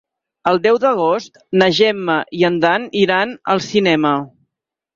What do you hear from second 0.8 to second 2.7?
d'agost na Gemma i en